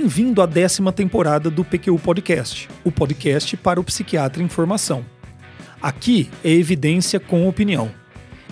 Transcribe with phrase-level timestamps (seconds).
[0.00, 5.04] Bem-vindo à décima temporada do PQU Podcast, o podcast para o psiquiatra em formação.
[5.82, 7.90] Aqui é evidência com opinião.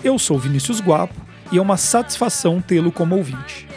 [0.03, 1.15] Eu sou Vinícius Guapo
[1.51, 3.67] e é uma satisfação tê-lo como ouvinte.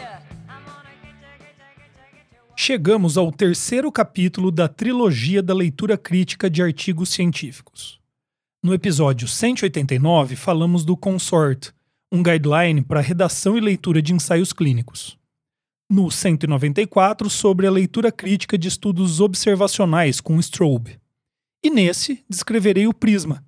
[2.55, 7.99] Chegamos ao terceiro capítulo da trilogia da leitura crítica de artigos científicos.
[8.61, 11.73] No episódio 189, falamos do Consort,
[12.11, 15.17] um guideline para redação e leitura de ensaios clínicos
[15.89, 20.99] no 194 sobre a leitura crítica de estudos observacionais com Strobe.
[21.63, 23.43] E nesse descreverei o Prisma,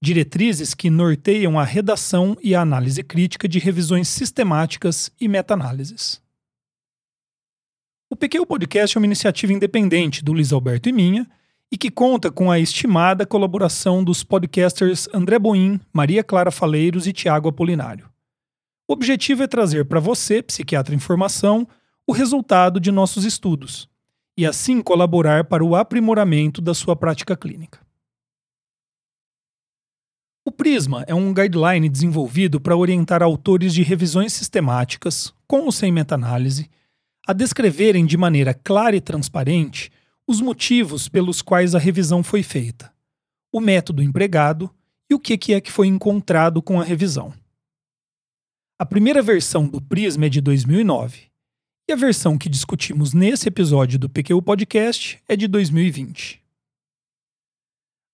[0.00, 6.20] diretrizes que norteiam a redação e a análise crítica de revisões sistemáticas e meta-análises.
[8.10, 11.28] O PQ Podcast é uma iniciativa independente do Luiz Alberto e minha
[11.70, 17.12] e que conta com a estimada colaboração dos podcasters André Boim, Maria Clara Faleiros e
[17.12, 18.08] Tiago Apolinário.
[18.88, 21.68] O objetivo é trazer para você, psiquiatra em formação,
[22.06, 23.86] o resultado de nossos estudos
[24.34, 27.86] e assim colaborar para o aprimoramento da sua prática clínica.
[30.42, 35.92] O Prisma é um guideline desenvolvido para orientar autores de revisões sistemáticas, com ou sem
[35.92, 36.70] meta-análise,
[37.26, 39.92] a descreverem de maneira clara e transparente
[40.26, 42.90] os motivos pelos quais a revisão foi feita,
[43.52, 44.74] o método empregado
[45.10, 47.34] e o que é que foi encontrado com a revisão.
[48.80, 51.22] A primeira versão do Prisma é de 2009
[51.88, 56.40] e a versão que discutimos nesse episódio do PQ Podcast é de 2020.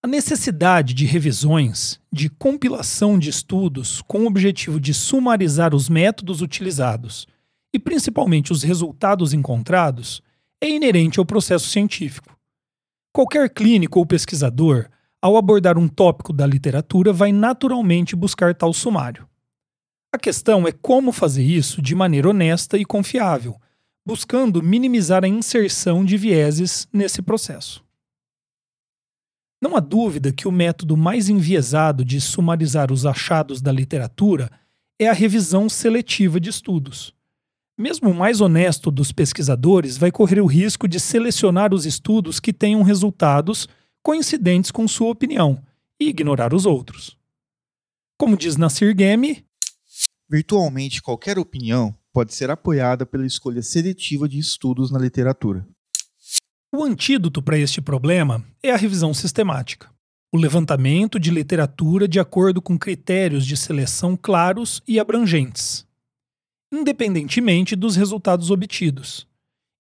[0.02, 6.40] A necessidade de revisões, de compilação de estudos com o objetivo de sumarizar os métodos
[6.40, 7.26] utilizados
[7.70, 10.22] e principalmente os resultados encontrados
[10.62, 12.38] é inerente ao processo científico.
[13.12, 14.88] Qualquer clínico ou pesquisador,
[15.20, 19.28] ao abordar um tópico da literatura, vai naturalmente buscar tal sumário.
[20.14, 23.61] A questão é como fazer isso de maneira honesta e confiável,
[24.07, 27.85] buscando minimizar a inserção de vieses nesse processo.
[29.61, 34.52] Não há dúvida que o método mais enviesado de sumarizar os achados da literatura
[35.01, 37.13] é a revisão seletiva de estudos.
[37.77, 42.52] Mesmo o mais honesto dos pesquisadores vai correr o risco de selecionar os estudos que
[42.52, 43.67] tenham resultados
[44.01, 45.61] coincidentes com sua opinião
[45.98, 47.19] e ignorar os outros.
[48.17, 49.45] Como diz Nasir Gemi,
[50.34, 55.64] virtualmente qualquer opinião pode ser apoiada pela escolha seletiva de estudos na literatura.
[56.74, 59.89] O antídoto para este problema é a revisão sistemática.
[60.33, 65.86] O levantamento de literatura de acordo com critérios de seleção claros e abrangentes,
[66.72, 69.28] independentemente dos resultados obtidos,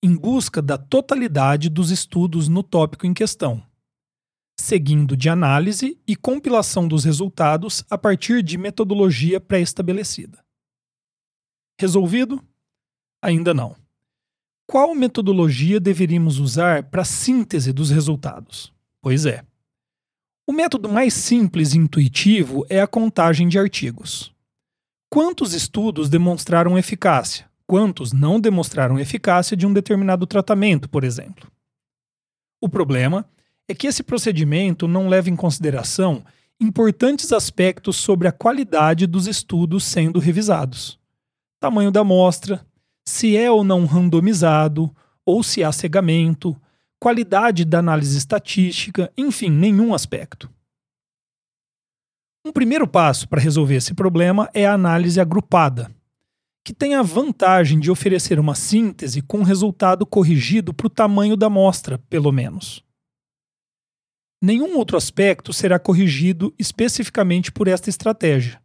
[0.00, 3.60] em busca da totalidade dos estudos no tópico em questão,
[4.56, 10.43] seguindo de análise e compilação dos resultados a partir de metodologia pré-estabelecida.
[11.78, 12.42] Resolvido?
[13.20, 13.74] Ainda não.
[14.66, 18.72] Qual metodologia deveríamos usar para síntese dos resultados?
[19.00, 19.44] Pois é.
[20.46, 24.32] O método mais simples e intuitivo é a contagem de artigos.
[25.10, 27.50] Quantos estudos demonstraram eficácia?
[27.66, 31.50] Quantos não demonstraram eficácia de um determinado tratamento, por exemplo?
[32.60, 33.28] O problema
[33.66, 36.24] é que esse procedimento não leva em consideração
[36.60, 41.02] importantes aspectos sobre a qualidade dos estudos sendo revisados
[41.64, 42.62] tamanho da amostra,
[43.08, 44.94] se é ou não randomizado,
[45.24, 46.54] ou se há cegamento,
[47.00, 50.50] qualidade da análise estatística, enfim, nenhum aspecto.
[52.44, 55.90] Um primeiro passo para resolver esse problema é a análise agrupada,
[56.62, 61.46] que tem a vantagem de oferecer uma síntese com resultado corrigido para o tamanho da
[61.46, 62.84] amostra, pelo menos.
[64.42, 68.62] Nenhum outro aspecto será corrigido especificamente por esta estratégia,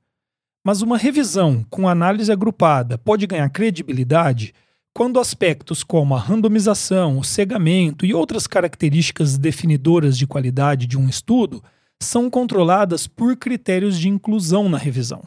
[0.69, 4.53] mas uma revisão com análise agrupada pode ganhar credibilidade
[4.93, 11.09] quando aspectos como a randomização, o cegamento e outras características definidoras de qualidade de um
[11.09, 11.63] estudo
[11.99, 15.23] são controladas por critérios de inclusão na revisão.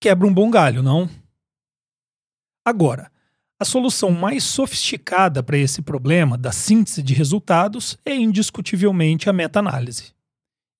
[0.00, 1.08] Quebra um bom galho, não?
[2.64, 3.08] Agora,
[3.60, 10.12] a solução mais sofisticada para esse problema da síntese de resultados é indiscutivelmente a meta-análise.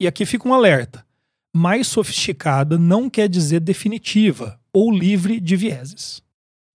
[0.00, 1.06] E aqui fica um alerta:
[1.56, 6.22] mais sofisticada não quer dizer definitiva ou livre de vieses.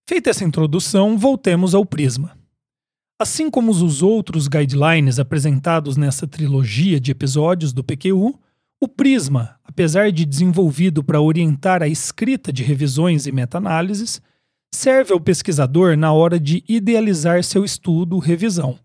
[0.09, 2.37] Feita essa introdução, voltemos ao prisma.
[3.19, 8.37] Assim como os outros guidelines apresentados nessa trilogia de episódios do PQU,
[8.83, 14.19] o Prisma, apesar de desenvolvido para orientar a escrita de revisões e meta-análises,
[14.73, 18.79] serve ao pesquisador na hora de idealizar seu estudo revisão,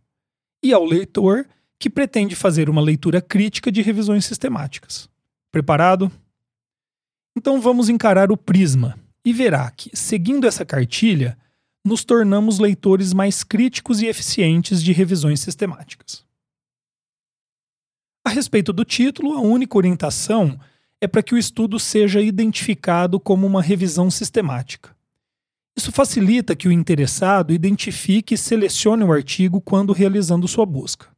[0.63, 1.47] e ao leitor
[1.79, 5.09] que pretende fazer uma leitura crítica de revisões sistemáticas.
[5.57, 6.13] Preparado?
[7.35, 11.35] Então vamos encarar o prisma e verá que, seguindo essa cartilha,
[11.83, 16.27] nos tornamos leitores mais críticos e eficientes de revisões sistemáticas.
[18.23, 20.61] A respeito do título, a única orientação
[21.01, 24.95] é para que o estudo seja identificado como uma revisão sistemática.
[25.75, 31.16] Isso facilita que o interessado identifique e selecione o artigo quando realizando sua busca.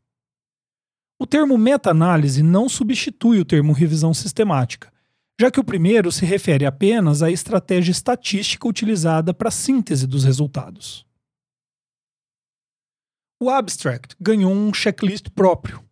[1.20, 4.92] O termo meta-análise não substitui o termo revisão sistemática,
[5.40, 10.22] já que o primeiro se refere apenas à estratégia estatística utilizada para a síntese dos
[10.22, 11.04] resultados.
[13.40, 15.82] O abstract ganhou um checklist próprio.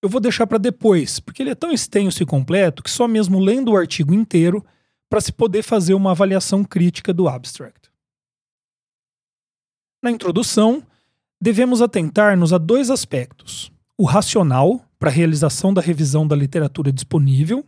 [0.00, 3.38] Eu vou deixar para depois, porque ele é tão extenso e completo que só mesmo
[3.38, 4.64] lendo o artigo inteiro
[5.08, 7.90] para se poder fazer uma avaliação crítica do abstract.
[10.02, 10.84] Na introdução,
[11.40, 13.70] devemos atentar-nos a dois aspectos:
[14.02, 17.64] o racional, para a realização da revisão da literatura disponível,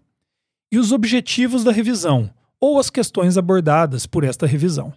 [0.72, 2.28] e os objetivos da revisão,
[2.58, 4.92] ou as questões abordadas por esta revisão.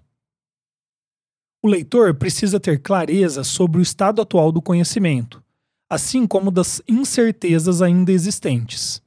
[1.62, 5.40] O leitor precisa ter clareza sobre o estado atual do conhecimento,
[5.88, 9.00] assim como das incertezas ainda existentes,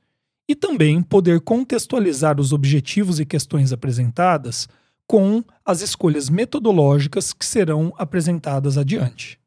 [0.48, 4.68] e também poder contextualizar os objetivos e questões apresentadas
[5.04, 9.40] com as escolhas metodológicas que serão apresentadas adiante.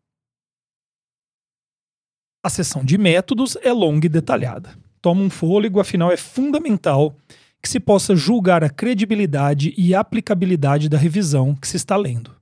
[2.43, 4.77] A seção de métodos é longa e detalhada.
[5.01, 7.15] Toma um fôlego, afinal é fundamental
[7.61, 12.35] que se possa julgar a credibilidade e aplicabilidade da revisão que se está lendo.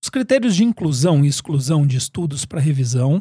[0.00, 3.20] Os critérios de inclusão e exclusão de estudos para revisão,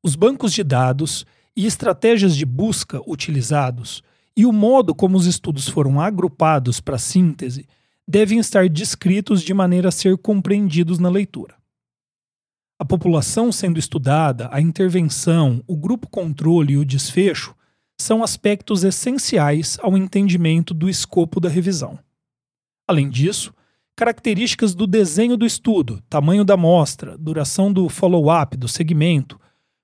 [0.00, 4.00] os bancos de dados e estratégias de busca utilizados
[4.36, 7.66] e o modo como os estudos foram agrupados para síntese
[8.06, 11.59] devem estar descritos de maneira a ser compreendidos na leitura.
[12.80, 17.54] A população sendo estudada, a intervenção, o grupo controle e o desfecho
[18.00, 21.98] são aspectos essenciais ao entendimento do escopo da revisão.
[22.88, 23.52] Além disso,
[23.94, 29.38] características do desenho do estudo, tamanho da amostra, duração do follow-up, do segmento,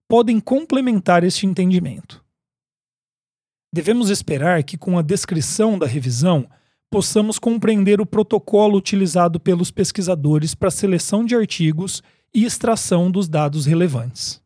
[0.09, 2.25] podem complementar este entendimento.
[3.71, 6.49] Devemos esperar que, com a descrição da revisão,
[6.91, 12.03] possamos compreender o protocolo utilizado pelos pesquisadores para a seleção de artigos
[12.35, 14.43] e extração dos dados relevantes.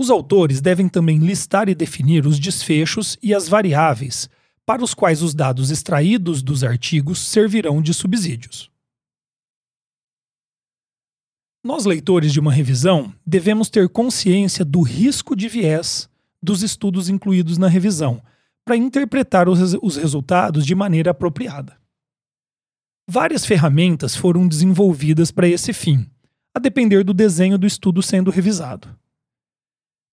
[0.00, 4.28] Os autores devem também listar e definir os desfechos e as variáveis
[4.64, 8.70] para os quais os dados extraídos dos artigos servirão de subsídios.
[11.64, 16.08] Nós, leitores de uma revisão, devemos ter consciência do risco de viés
[16.40, 18.22] dos estudos incluídos na revisão
[18.64, 21.76] para interpretar os, os resultados de maneira apropriada.
[23.08, 26.06] Várias ferramentas foram desenvolvidas para esse fim,
[26.58, 28.88] a depender do desenho do estudo sendo revisado.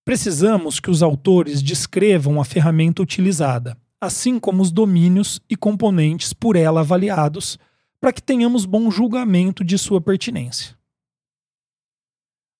[0.05, 6.55] Precisamos que os autores descrevam a ferramenta utilizada, assim como os domínios e componentes por
[6.55, 7.59] ela avaliados,
[7.99, 10.77] para que tenhamos bom julgamento de sua pertinência.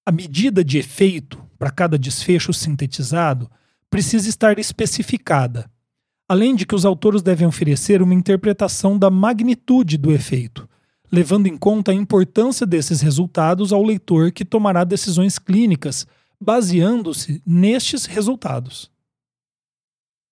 [0.06, 3.50] A medida de efeito para cada desfecho sintetizado
[3.90, 5.70] precisa estar especificada
[6.28, 10.68] além de que os autores devem oferecer uma interpretação da magnitude do efeito,
[11.16, 16.06] levando em conta a importância desses resultados ao leitor que tomará decisões clínicas
[16.42, 18.92] baseando-se nestes resultados.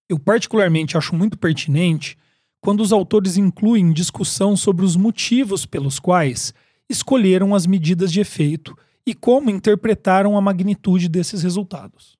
[0.09, 2.17] Eu particularmente acho muito pertinente
[2.59, 6.53] quando os autores incluem discussão sobre os motivos pelos quais
[6.89, 12.17] escolheram as medidas de efeito e como interpretaram a magnitude desses resultados.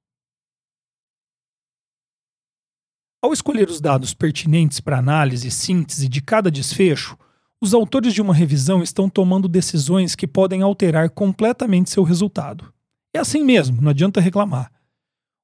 [3.22, 7.17] Ao escolher os dados pertinentes para análise e síntese de cada desfecho,
[7.63, 12.74] os autores de uma revisão estão tomando decisões que podem alterar completamente seu resultado.
[13.13, 14.70] É assim mesmo, não adianta reclamar.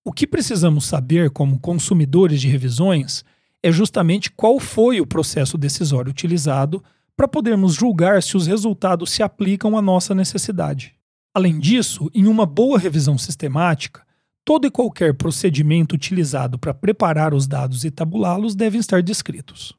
[0.03, 3.23] O que precisamos saber como consumidores de revisões
[3.63, 6.83] é justamente qual foi o processo decisório utilizado
[7.15, 10.93] para podermos julgar se os resultados se aplicam à nossa necessidade.
[11.33, 14.01] Além disso, em uma boa revisão sistemática,
[14.49, 19.77] Todo e qualquer procedimento utilizado para preparar os dados e tabulá-los devem estar descritos.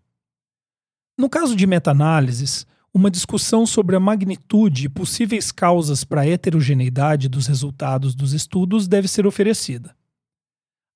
[1.20, 7.28] No caso de meta-análises, uma discussão sobre a magnitude e possíveis causas para a heterogeneidade
[7.28, 9.94] dos resultados dos estudos deve ser oferecida.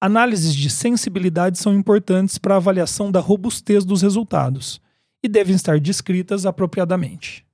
[0.00, 4.81] Análises de sensibilidade são importantes para a avaliação da robustez dos resultados
[5.23, 7.47] e devem estar descritas apropriadamente.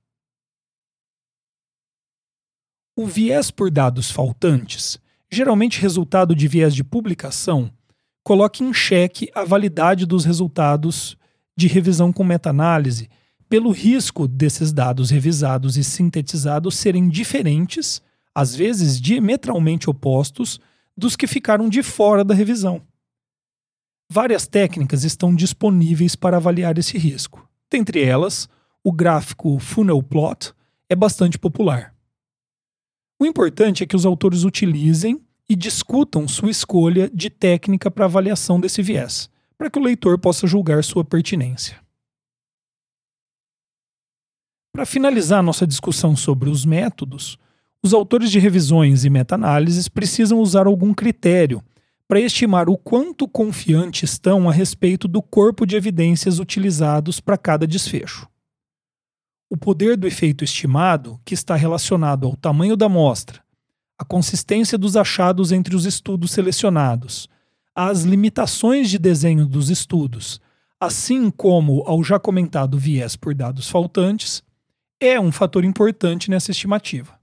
[2.95, 4.97] O viés por dados faltantes
[5.29, 7.69] geralmente resultado de viés de publicação,
[8.23, 11.17] coloque em xeque a validade dos resultados
[11.55, 13.09] de revisão com meta-análise,
[13.49, 18.01] pelo risco desses dados revisados e sintetizados serem diferentes,
[18.33, 20.59] às vezes diametralmente opostos,
[20.95, 22.81] dos que ficaram de fora da revisão.
[24.09, 27.47] Várias técnicas estão disponíveis para avaliar esse risco.
[27.69, 28.49] Dentre elas,
[28.83, 30.53] o gráfico Funnel Plot,
[30.89, 31.95] é bastante popular.
[33.17, 38.59] O importante é que os autores utilizem e discutam sua escolha de técnica para avaliação
[38.59, 39.29] desse viés,
[39.61, 41.79] para que o leitor possa julgar sua pertinência.
[44.73, 47.37] Para finalizar nossa discussão sobre os métodos,
[47.83, 51.63] os autores de revisões e meta-análises precisam usar algum critério
[52.07, 57.67] para estimar o quanto confiantes estão a respeito do corpo de evidências utilizados para cada
[57.67, 58.27] desfecho.
[59.47, 63.43] O poder do efeito estimado, que está relacionado ao tamanho da amostra,
[63.95, 67.29] a consistência dos achados entre os estudos selecionados,
[67.75, 70.39] às limitações de desenho dos estudos,
[70.79, 74.43] assim como ao já comentado viés por dados faltantes,
[74.99, 77.19] é um fator importante nessa estimativa.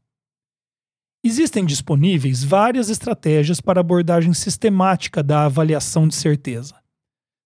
[1.24, 6.76] Existem disponíveis várias estratégias para abordagem sistemática da avaliação de certeza,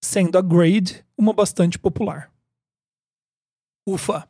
[0.02, 2.30] sendo a GRADE uma bastante popular.
[3.87, 4.28] Ufa!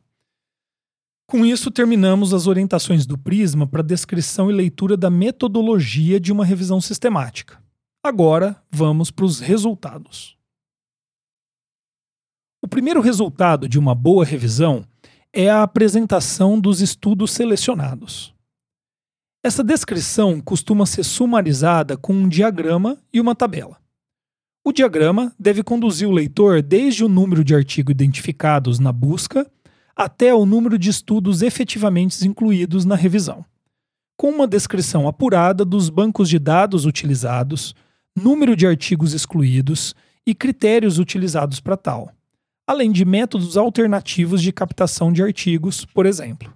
[1.27, 6.45] Com isso, terminamos as orientações do Prisma para descrição e leitura da metodologia de uma
[6.45, 7.62] revisão sistemática.
[8.05, 10.37] Agora, vamos para os resultados.
[12.61, 14.85] O primeiro resultado de uma boa revisão
[15.33, 18.35] é a apresentação dos estudos selecionados.
[19.41, 23.81] Essa descrição costuma ser sumarizada com um diagrama e uma tabela.
[24.65, 29.49] O diagrama deve conduzir o leitor desde o número de artigos identificados na busca
[29.95, 33.45] até o número de estudos efetivamente incluídos na revisão,
[34.17, 37.75] com uma descrição apurada dos bancos de dados utilizados,
[38.17, 39.95] número de artigos excluídos
[40.27, 42.13] e critérios utilizados para tal
[42.67, 46.53] além de métodos alternativos de captação de artigos, por exemplo.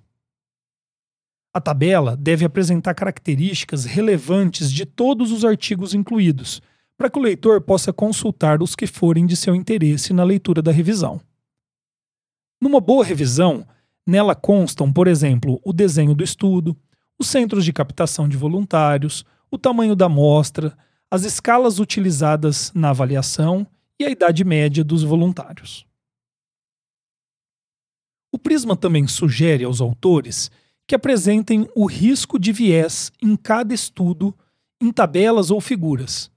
[1.52, 6.60] A tabela deve apresentar características relevantes de todos os artigos incluídos,
[6.96, 10.70] para que o leitor possa consultar os que forem de seu interesse na leitura da
[10.70, 11.20] revisão.
[12.60, 13.66] Numa boa revisão,
[14.06, 16.76] nela constam, por exemplo, o desenho do estudo,
[17.18, 20.76] os centros de captação de voluntários, o tamanho da amostra,
[21.10, 23.66] as escalas utilizadas na avaliação
[23.98, 25.86] e a idade média dos voluntários.
[28.32, 30.50] O Prisma também sugere aos autores
[30.86, 34.34] que apresentem o risco de viés em cada estudo
[34.80, 36.30] em tabelas ou figuras,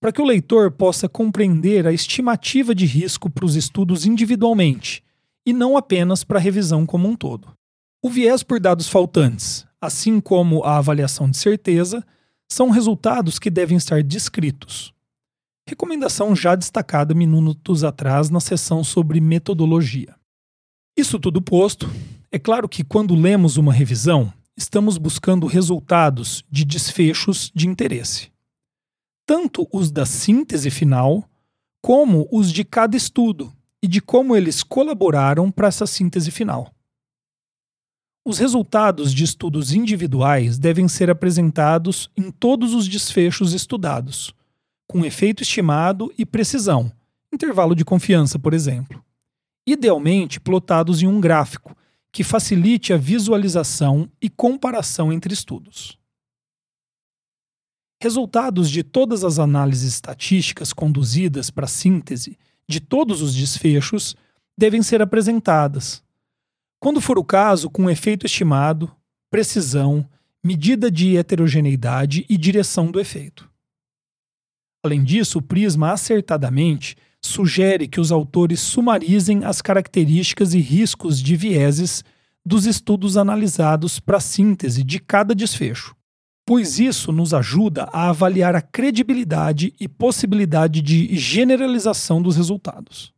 [0.00, 5.02] para que o leitor possa compreender a estimativa de risco para os estudos individualmente
[5.46, 7.56] e não apenas para a revisão como um todo.
[8.02, 12.04] O viés por dados faltantes, assim como a avaliação de certeza,
[12.50, 14.92] são resultados que devem estar descritos.
[15.66, 20.14] Recomendação já destacada minutos atrás na sessão sobre metodologia.
[20.96, 21.90] Isso tudo posto,
[22.30, 28.30] é claro que quando lemos uma revisão, estamos buscando resultados de desfechos de interesse.
[29.26, 31.24] Tanto os da síntese final,
[31.80, 36.73] como os de cada estudo e de como eles colaboraram para essa síntese final.
[38.24, 44.34] Os resultados de estudos individuais devem ser apresentados em todos os desfechos estudados,
[44.88, 46.90] com efeito estimado e precisão,
[47.32, 49.04] intervalo de confiança, por exemplo
[49.66, 51.76] idealmente plotados em um gráfico,
[52.12, 55.98] que facilite a visualização e comparação entre estudos.
[58.00, 62.38] Resultados de todas as análises estatísticas conduzidas para síntese
[62.68, 64.14] de todos os desfechos
[64.56, 66.03] devem ser apresentadas,
[66.84, 68.94] quando for o caso, com efeito estimado,
[69.30, 70.06] precisão,
[70.44, 73.50] medida de heterogeneidade e direção do efeito.
[74.84, 81.34] Além disso, o Prisma acertadamente sugere que os autores sumarizem as características e riscos de
[81.36, 82.04] vieses
[82.44, 85.96] dos estudos analisados para síntese de cada desfecho,
[86.44, 93.10] pois isso nos ajuda a avaliar a credibilidade e possibilidade de generalização dos resultados.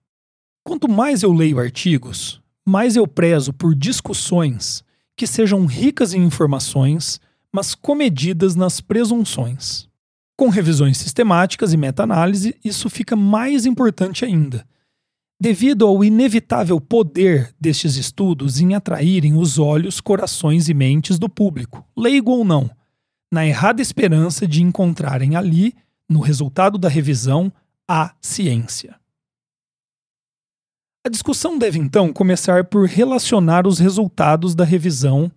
[0.64, 4.84] Quanto mais eu leio artigos, mais eu prezo por discussões
[5.16, 7.20] que sejam ricas em informações,
[7.52, 9.88] mas comedidas nas presunções.
[10.36, 14.66] Com revisões sistemáticas e meta-análise, isso fica mais importante ainda,
[15.40, 21.86] devido ao inevitável poder destes estudos em atraírem os olhos, corações e mentes do público,
[21.96, 22.70] leigo ou não,
[23.32, 25.74] na errada esperança de encontrarem ali,
[26.08, 27.50] no resultado da revisão,
[27.88, 28.96] a ciência.
[31.06, 35.30] A discussão deve então começar por relacionar os resultados da revisão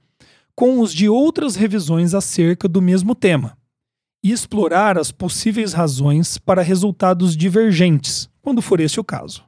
[0.56, 3.56] com os de outras revisões acerca do mesmo tema
[4.24, 9.46] e explorar as possíveis razões para resultados divergentes, quando for esse o caso.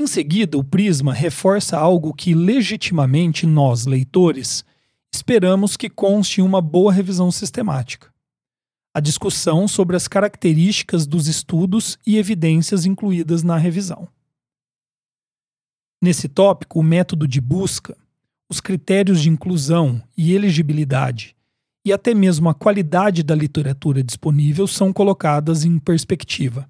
[0.00, 4.64] Em seguida, o Prisma reforça algo que legitimamente nós, leitores,
[5.12, 8.14] esperamos que conste em uma boa revisão sistemática.
[8.94, 14.08] A discussão sobre as características dos estudos e evidências incluídas na revisão.
[16.00, 17.96] Nesse tópico, o método de busca,
[18.48, 21.36] os critérios de inclusão e elegibilidade
[21.84, 26.66] e até mesmo a qualidade da literatura disponível são colocadas em perspectiva.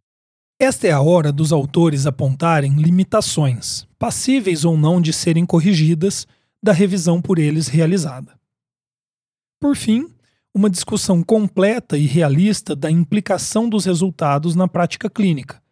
[0.61, 6.27] Esta é a hora dos autores apontarem limitações, passíveis ou não de serem corrigidas,
[6.63, 8.39] da revisão por eles realizada.
[9.61, 10.09] Por fim,
[10.55, 15.63] uma discussão completa e realista da implicação dos resultados na prática clínica,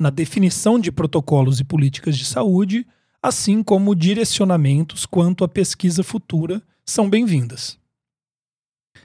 [0.00, 2.86] na definição de protocolos e políticas de saúde,
[3.22, 7.78] assim como direcionamentos quanto à pesquisa futura são bem-vindas.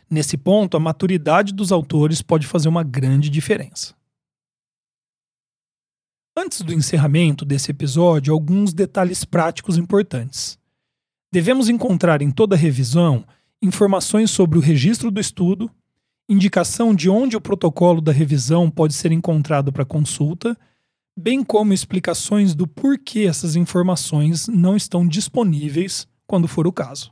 [0.10, 3.96] Nesse ponto, a maturidade dos autores pode fazer uma grande diferença.
[6.36, 10.58] Antes do encerramento desse episódio, alguns detalhes práticos importantes.
[11.32, 13.26] Devemos encontrar em toda revisão
[13.62, 15.70] informações sobre o registro do estudo,
[16.30, 20.58] indicação de onde o protocolo da revisão pode ser encontrado para consulta,
[21.18, 27.12] bem como explicações do porquê essas informações não estão disponíveis quando for o caso.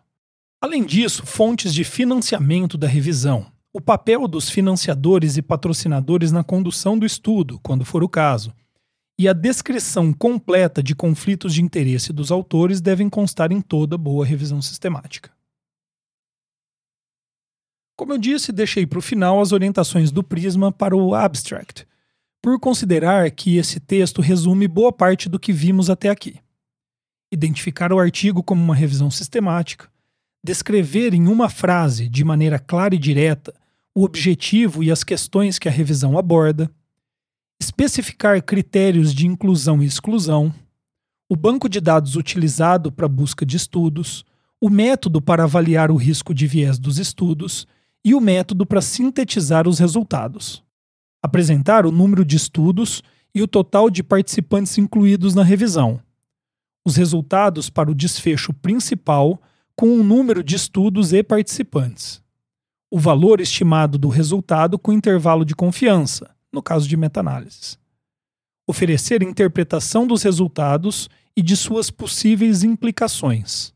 [0.61, 6.97] Além disso, fontes de financiamento da revisão, o papel dos financiadores e patrocinadores na condução
[6.97, 8.53] do estudo, quando for o caso,
[9.17, 14.25] e a descrição completa de conflitos de interesse dos autores devem constar em toda boa
[14.25, 15.31] revisão sistemática.
[17.97, 21.87] Como eu disse, deixei para o final as orientações do Prisma para o abstract,
[22.45, 26.35] por considerar que esse texto resume boa parte do que vimos até aqui.
[27.31, 29.89] Identificar o artigo como uma revisão sistemática,
[30.43, 33.51] descrever em uma frase, de maneira clara e direta,
[33.95, 36.69] o objetivo e as questões que a revisão aborda,
[37.59, 40.53] especificar critérios de inclusão e exclusão,
[41.27, 44.23] o banco de dados utilizado para busca de estudos,
[44.61, 47.65] o método para avaliar o risco de viés dos estudos
[48.03, 50.63] e o método para sintetizar os resultados.
[51.25, 53.01] Apresentar o número de estudos
[53.33, 55.99] e o total de participantes incluídos na revisão.
[56.85, 59.41] Os resultados para o desfecho principal
[59.75, 62.21] com o número de estudos e participantes.
[62.91, 67.79] O valor estimado do resultado com intervalo de confiança no caso de meta-análises.
[68.67, 73.73] Oferecer interpretação dos resultados e de suas possíveis implicações.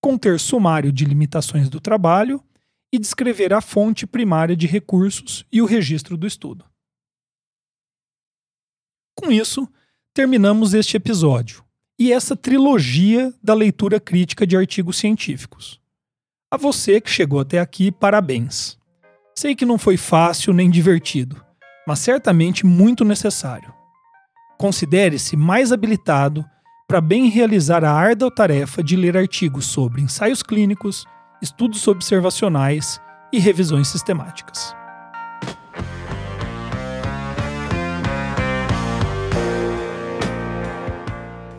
[0.00, 2.42] Conter sumário de limitações do trabalho
[2.90, 6.69] e descrever a fonte primária de recursos e o registro do estudo.
[9.30, 9.68] Com isso,
[10.12, 11.62] terminamos este episódio
[11.96, 15.80] e essa trilogia da leitura crítica de artigos científicos.
[16.50, 18.76] A você que chegou até aqui, parabéns.
[19.38, 21.40] Sei que não foi fácil nem divertido
[21.86, 23.72] mas certamente muito necessário.
[24.58, 26.44] Considere-se mais habilitado
[26.86, 31.04] para bem realizar a árdua tarefa de ler artigos sobre ensaios clínicos,
[31.42, 33.00] estudos observacionais
[33.32, 34.79] e revisões sistemáticas.